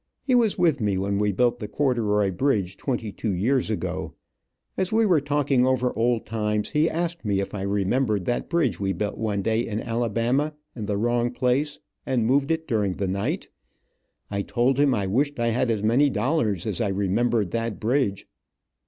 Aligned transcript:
He 0.23 0.33
was 0.33 0.57
with 0.57 0.81
me 0.81 0.97
when 0.97 1.19
we 1.19 1.31
built 1.31 1.59
the 1.59 1.67
corduroy 1.67 2.31
bridge 2.31 2.75
twenty 2.75 3.11
two 3.11 3.29
years 3.33 3.69
ago. 3.69 4.15
As 4.75 4.91
we 4.91 5.05
were 5.05 5.21
talking 5.21 5.63
over 5.63 5.95
old 5.95 6.25
times 6.25 6.71
he 6.71 6.89
asked 6.89 7.23
me 7.23 7.39
if 7.39 7.53
I 7.53 7.61
remembered 7.61 8.25
that 8.25 8.49
bridge 8.49 8.79
we 8.79 8.93
built 8.93 9.19
one 9.19 9.43
day 9.43 9.67
in 9.67 9.79
Alabama, 9.79 10.55
in 10.75 10.87
the 10.87 10.97
wrong 10.97 11.29
place, 11.29 11.77
and 12.03 12.25
moved 12.25 12.49
it 12.49 12.67
during 12.67 12.93
the 12.93 13.07
night. 13.07 13.49
I 14.31 14.41
told 14.41 14.79
him 14.79 14.95
I 14.95 15.05
wished 15.05 15.39
I 15.39 15.49
had 15.49 15.69
as 15.69 15.83
many 15.83 16.09
dollars 16.09 16.65
as 16.65 16.81
I 16.81 16.87
remembered 16.87 17.51
that 17.51 17.79
bridge. 17.79 18.27